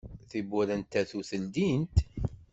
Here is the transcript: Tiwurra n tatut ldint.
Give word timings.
Tiwurra 0.29 0.75
n 0.77 0.81
tatut 0.91 1.31
ldint. 1.43 1.95